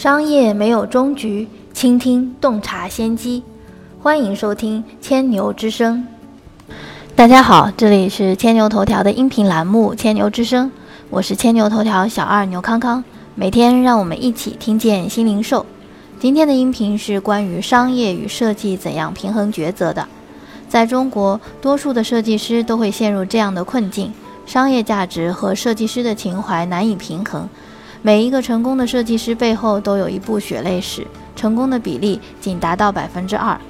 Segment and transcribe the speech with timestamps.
[0.00, 3.42] 商业没有终局，倾听洞察先机。
[4.02, 6.06] 欢迎收听千牛之声。
[7.14, 10.68] 大家好，这里是千牛头条的音频栏目《千牛之声》，
[11.10, 13.04] 我是千牛头条小二牛康康。
[13.34, 15.66] 每天让我们一起听见新零售。
[16.18, 20.08] 今天的音频是关于商业与设计怎样平衡抉择的。
[20.66, 24.10] 在中国，多数的设计师都会陷入这样的困境：
[24.46, 27.46] 商业价值和设计师的情怀难以平衡。
[28.02, 31.06] 每一个成功的设计师背后都有一部血泪史，
[31.36, 33.60] 成功的比例仅达到百分之二。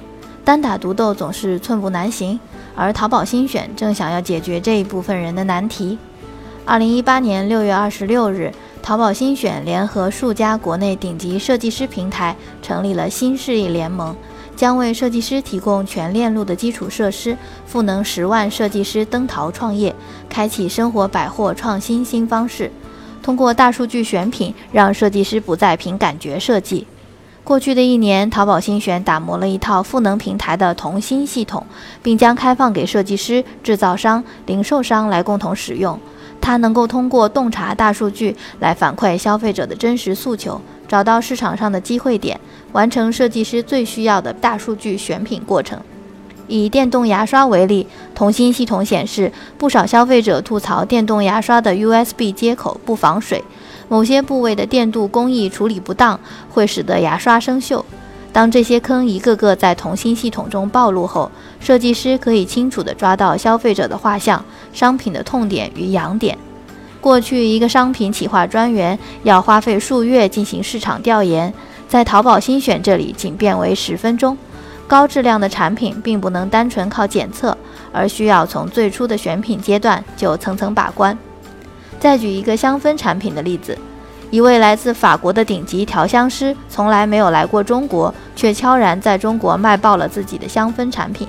[0.45, 2.39] 单打独斗总是寸步难行，
[2.73, 5.97] 而淘宝新选正想要解决这一部分人的难题。
[6.63, 14.15] 二零一八年六月二十六日，淘宝新选联合数家国内顶级设计师平台，成立了新势力联盟，
[14.55, 19.93] 将为设计师提供全链路的基础设施，赋能十万设计师登淘创业，
[20.29, 22.71] 开启生活百货创新新方式。
[23.21, 26.87] 通过大数据选品，让设计师不再凭感觉设计。
[27.43, 31.65] 过去的一年，淘宝新选打磨了一套赋能平台的同心系统，
[32.03, 35.99] 并将开放给设计师、制造商、零售商来共同使用。
[36.39, 42.39] 它能够通过洞察大数据来反馈消费者的真实诉求，找到市场上的机会点，
[42.71, 45.79] 完成设计师最需要的大数据选品过程。
[46.51, 53.41] 以电动牙刷为例，同心系统显示，不少消费者吐槽电动牙刷的 USB 接口不防水，
[53.87, 57.81] 某些部位的电镀工艺处理不当，会使得牙刷生锈。
[58.33, 64.43] 当这些坑一个个在同心系统中暴露后，设计师可以清楚地抓到消费者的画像、
[64.73, 66.37] 商品的痛点与痒点。
[66.99, 71.53] 过去，一个商品企划专员要花费数月进行市场调研，
[71.87, 74.37] 在淘宝新选这里仅变为十分钟。
[74.91, 77.57] 高质量的产品并不能单纯靠检测，
[77.93, 81.17] 而需要从最初的选品阶段就层层把关。
[81.97, 83.77] 再举一个香氛产品的例子，
[84.31, 91.25] 一位来自法国的顶级调香师从来没有来过中国，却悄然在中国卖爆了自己的香氛产品。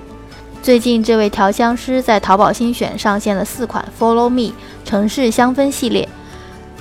[0.60, 4.52] 最近，这位调香师在淘宝新选上线了四款 Follow Me
[4.84, 6.08] 城市香氛系列，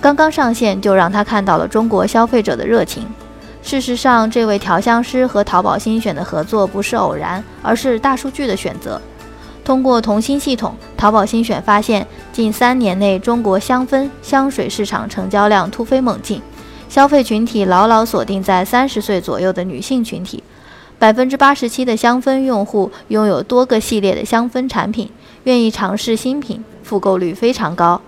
[0.01, 3.05] 刚刚上线就让他看到了中国消费者的热情。
[3.63, 8.99] 事实上，这位调香师和淘宝新选的合作不是偶然，而是大数据的选择。
[9.63, 16.41] 通过同心系统，淘宝新选发现，近三年内中国香氛香水市场成交量突飞猛进，
[16.89, 20.43] 消费群体牢牢锁定在三十岁左右的女性群体。
[20.97, 25.09] 百分之八十七的香氛用户拥有多个系列的香氛产品，
[25.45, 28.01] 愿意尝试新品，复购率非常高。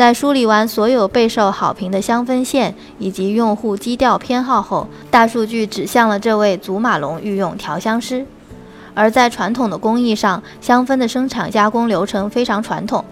[0.00, 8.24] 在梳理完所有备受好评的香氛线以及用户基调偏好后，大数据指向了这位祖马龙御用调香师。
[8.94, 13.04] 而在传统的工艺上，香氛的生产加工流程非常传统，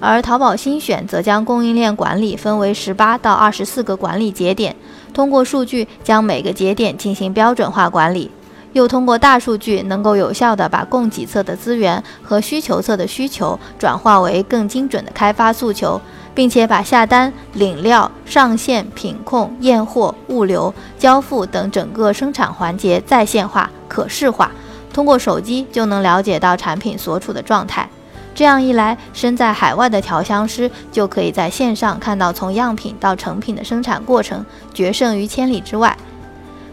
[0.00, 4.74] 而淘宝新选则将供应链管理分为十八到二十四个管理节点，
[5.14, 8.28] 通过数据将每个节点进行标准化管理，
[8.72, 16.00] 又通过大数据能够有效地把供给侧的资源和需求侧的需求转化为更精准的开发诉求。
[16.34, 24.50] 并且把下单、领料、上线、品控、验货、物流、交付等整个生产环节在线化、可视化，
[24.94, 27.86] 通过手机就能了解到产品所处的状态。
[28.34, 35.91] 这样一来，身在海外的调香师就可以在线上看到从样品到成品的生产过程，决胜于千里之外。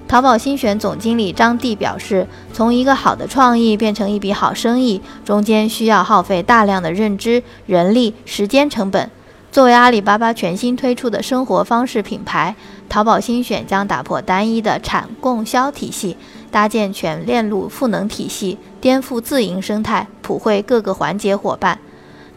[0.09, 9.08] 淘宝新选总经理张帝表示，从一个好的创意变成一笔好生意，中间需要耗费大量的认知、人力、时间成本。
[9.52, 12.56] 作为阿里巴巴全新推出的生活方式品牌，
[12.90, 16.18] 淘宝新选将打破单一的产供销体系，
[16.50, 21.78] 搭建全链路赋能体系，颠覆自营生态，普惠各个环节伙伴。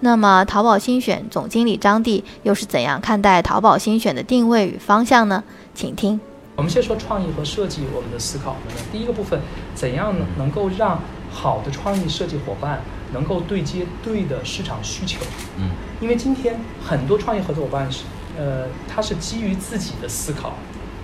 [0.01, 5.43] 那么，淘宝新选总经理张帝又是怎样看待淘宝新选的定位与方向呢？
[5.75, 6.21] 请听。
[6.57, 8.53] 我们先说创意和设计，我们的思考。
[8.53, 8.75] 呢？
[8.93, 9.41] 第一个部分，
[9.75, 12.81] 怎样能够让好的创意设计伙伴？
[13.13, 15.21] 能够对接对的市场需求，
[15.59, 15.69] 嗯，
[16.01, 18.05] 因为今天很多创业合作伙伴是，
[18.39, 20.55] 呃，他是基于自己的思考，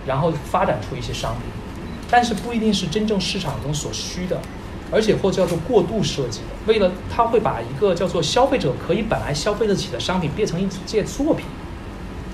[0.07, 1.43] 然后发展出一些商品，
[2.11, 4.41] 但是不一定是真正市场中所需的，
[4.91, 11.44] 而且或叫做过度设计的，为了他会把一个叫做消费者可以本来消费得起的商品变成一件作品，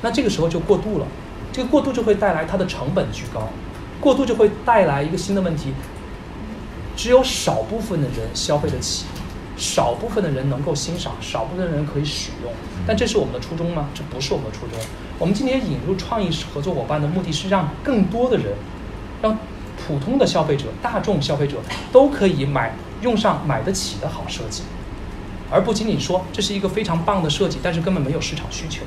[0.03, 1.07] 那这个时候就过度了，
[1.55, 3.49] 这个过度就会带来它的成本居高，
[4.01, 5.73] 过度就会带来一个新的问题，
[6.97, 9.05] 只有少部分的人消费得起。
[9.57, 12.53] 少部分的人能够欣赏，少部分的人可以使用，
[12.85, 13.89] 但这是我们的初衷吗？
[13.95, 14.77] 这不是我们的初衷。
[15.17, 18.47] 我们今天引入创意合作伙伴的目的是让更多的人，
[19.23, 19.39] 让
[19.87, 21.59] 普通的消费者、大众消费者
[21.93, 24.65] 都可以买用上买得起的好设计，
[25.53, 28.83] 而不仅仅说这是一个非常棒的设计，但是根本没有市场需求。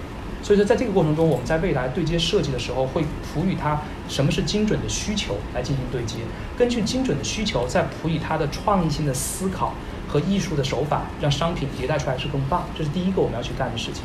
[0.48, 6.20] 所以说，在这个过程中，我们在未来对接设计的时候，会赋予它什么是精准的需求来进行对接，
[6.58, 9.74] 根据精准的需求，再赋予它的创意性的思考
[10.08, 12.66] 和艺术的手法，让商品迭代出来是更棒。
[12.78, 14.04] 这是第一个我们要去干的事情。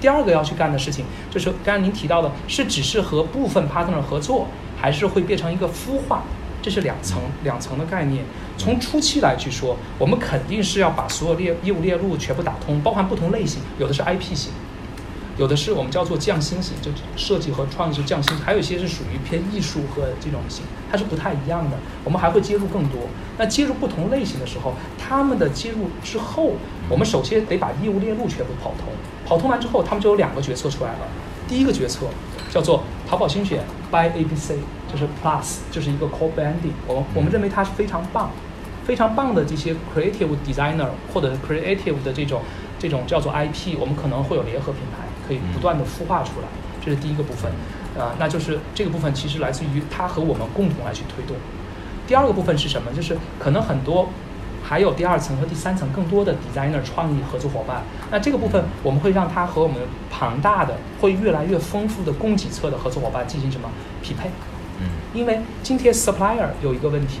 [0.00, 4.46] 第二个要去干的事情，就是刚才您提到的，是只是和部分 partner 合作，
[4.80, 6.22] 还是会变成一个孵化？
[6.62, 8.24] 这是两层两层的概念。
[8.56, 14.50] 从初期来去说，我们肯定是要把所有列业务链路全部打通，包含不同类型，有的是 IP 型。
[15.36, 21.76] 有的是我们叫做匠心型，就设计和创意是匠心，还有一些是属于偏艺术和这种型，它是不太一样的。
[22.04, 23.00] 我们还会接入更多。
[23.36, 26.52] 那接入不同类型的时候，他们的接入之后，
[26.88, 28.86] 我们首先得把业务链路全部跑通。
[29.26, 30.98] 跑通完之后，他们就有两个决策出来了。
[31.48, 32.06] 第一个决策
[32.48, 33.60] 叫做淘宝精选
[33.90, 34.52] by ABC，
[34.90, 36.72] 就是 Plus，就是一个 core branding。
[36.86, 38.30] 我们我们认为它是非常棒、
[38.84, 42.40] 非常棒的这些 creative designer 或者是 creative 的这种
[42.78, 45.03] 这种叫做 IP，我们可能会有联合品牌。
[45.26, 46.48] 可以不断的孵化出来，
[46.84, 47.50] 这是第一个部分，
[47.98, 51.36] 啊，那就是这个部分其实来自于它和我们共同来去推动。
[52.06, 52.92] 第二个部分是什么？
[52.92, 54.10] 就是可能很多
[54.62, 57.82] 还有第二层和第三层更多的 designer 创意合作伙伴。
[58.10, 59.76] 那这个部分我们会让它和我们
[60.10, 63.68] 庞大的、会越来越丰富的供给侧的合作伙伴进行什么
[64.02, 64.28] 匹配？
[64.80, 67.20] 嗯，因为今天 supplier 有一个问题，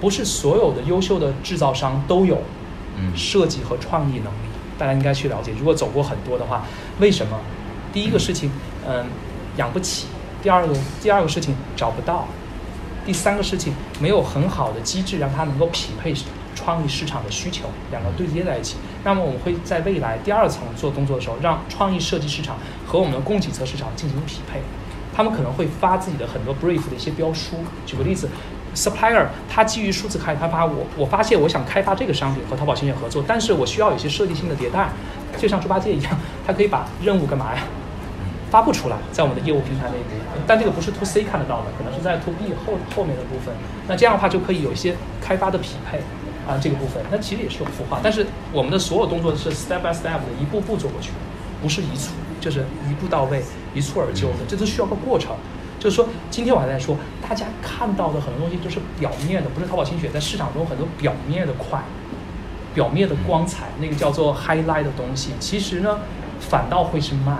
[0.00, 2.42] 不是所有的优秀的制造商都有
[3.16, 4.51] 设计和创意能力。
[4.78, 6.64] 大家应该去了解，如果走过很多的话，
[6.98, 7.38] 为什么？
[7.92, 8.50] 第一个事情，
[8.88, 9.04] 嗯，
[9.56, 10.06] 养不起；
[10.42, 12.26] 第二个，第二个事情找不到；
[13.04, 16.14] 第三个事情，没有很好的机制让它能够匹配
[16.54, 18.76] 创意市场的需求，两个对接在一起。
[19.04, 24.60] 那么我们会在未来第二层做动作的时候，让创意设计市场和我们的供给侧市场进行匹配。
[25.14, 27.56] 他们可能会发自己的很多 brief 的一些标书。
[27.84, 28.28] 举个例子。
[28.74, 34.88] Supplier，它基于数字开发，我我发现我想开发这个商品和淘宝精选合作，但是我需要有些设计性的迭代，
[35.38, 37.62] 就像猪八戒一样，它可以把任务干嘛呀？
[38.50, 40.14] 发布出来，在我们的业务平台内部，
[40.46, 43.54] 但这个不是 To C 看得到的，可能是在 To B 后后面的部分。
[43.88, 45.98] 那这样的话就可以有一些开发的匹配
[46.46, 51.12] 啊，这个部分，那其实也是有孵化，但是我们的所有动作是 Step by Step 的一步步做过去，
[51.62, 52.10] 不是一蹴
[52.40, 52.60] 就是
[52.90, 53.42] 一步到位、
[53.74, 55.34] 一蹴而就的，这都需要个过程。
[55.82, 56.96] 就是说，今天我还在说，
[57.28, 61.82] 大家看到的很多东西都是表面的，不是淘宝精选在市场中很多表面的快，
[62.72, 65.98] 表面的光彩，那个叫做 highlight 的东西，其实呢，
[66.38, 67.38] 反倒会是慢。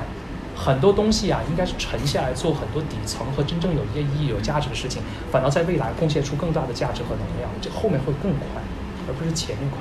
[0.56, 5.00] 很多东西啊，应该是沉下来做很多底层和真正有一些意义、有价值的事情，
[5.31, 8.61] 反倒在未来贡献出更大的价值和能量，这后面会更快，
[9.06, 9.79] 而不是前面快。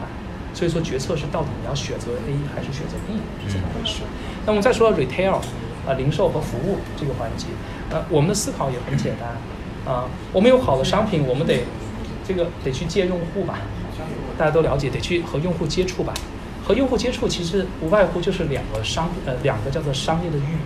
[0.53, 3.17] 所以说，决策是到底你要选择 A 还是选择 B
[3.47, 4.03] 是怎么回事？
[4.45, 5.39] 那我们再说 retail。
[5.87, 7.47] 啊，零售和服务这个环节，
[7.89, 11.63] 呃，我们的思考也很简单，啊，我们有好的商品，我们得
[12.23, 13.59] 这个得去接用户吧，
[14.37, 16.13] 大家都了解，得去和用户接触吧，
[16.63, 20.57] 和用户接触其实无外乎就是两个商呃两个叫做商业的域，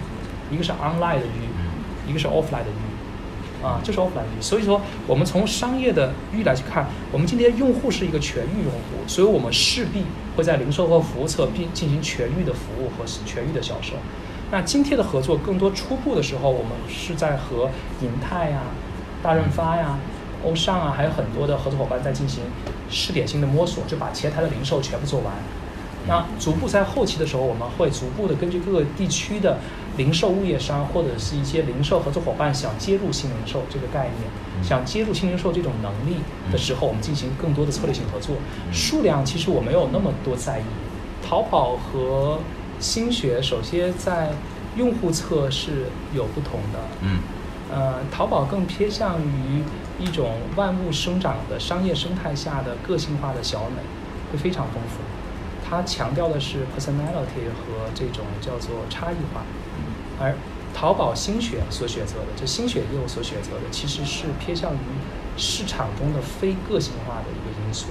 [0.51, 10.03] 一个是 online 的域，一个是 offline 的域，啊，就是 offline 域，所以说我们从商业的域来去看，我们今天用户是一个全域用户，所以我们势必
[10.35, 13.94] 会在零售和服务侧并进行全域的服务和全域的销售。
[14.51, 17.69] 那今天的合作更多初步的时候，我们是在和
[18.01, 18.62] 银泰呀、
[19.24, 19.97] 大润发呀、
[20.45, 22.44] 欧尚啊，还有很多的合作伙伴在进行
[22.88, 25.33] 试点性的摸索，就把前台的零售全部做完。
[26.07, 29.57] 那逐步在后期的时候，我们会逐步的根据各个地区的
[29.97, 36.17] 零售物业商或者是一些零售合作伙伴想接入新零售这个概念，想接入新零售这种能力
[36.51, 38.36] 的时候，我们进行更多的策略性合作。
[38.72, 40.63] 数量其实我没有那么多在意，
[41.27, 42.38] 淘宝和。
[42.79, 44.32] 新学首先在
[44.75, 47.20] 用户侧是有不同的，嗯，
[47.72, 49.63] 呃，淘宝更偏向于
[50.00, 53.82] 一种万物生长的商业生态下的个性化的小美，
[54.32, 55.00] 会非常丰富。
[55.67, 59.41] 它强调的是 personality 和这种叫做差异化，
[60.20, 60.36] 而
[60.74, 64.77] 淘宝新血所选择的，就新血业务所选择的，其实是偏向于
[65.38, 67.88] 市场中的非个性化的一个因素。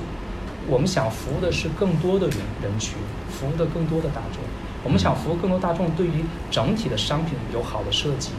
[0.69, 2.97] 我们想服务的是更多的人人群，
[3.29, 4.43] 服务的更多的大众。
[4.85, 8.31] 我们想服务更多大众，对于整体的商品有好的设计，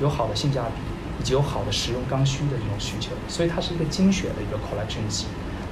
[0.00, 0.82] 有好的性价比，
[1.18, 5.24] 以及有好的使用刚需的这种需求，所以它是一个精选的一个 collection 机，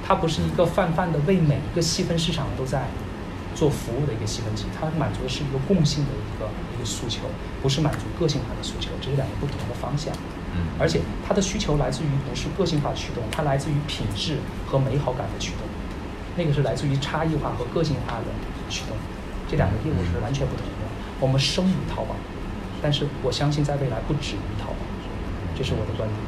[0.03, 2.87] 它不是一个泛泛的为每一个细分市场都在
[3.53, 7.21] 做服务的一个细分机，它满足的是一个共性的一个一个诉求，
[7.61, 10.11] 不是满足个性化的诉求，这是两个不同的方向。
[10.55, 15.61] 嗯，而且它的需求来自于不是个性化驱动，它来自于品质和美好感的驱动，
[16.35, 18.25] 那个是来自于差异化和个性化的
[18.67, 18.97] 驱动。
[19.49, 20.87] 这两个业务是完全不同的。
[21.19, 22.15] 我们生于淘宝，
[22.81, 24.77] 但是我相信在未来不止于淘宝，
[25.55, 26.26] 这是我的观点。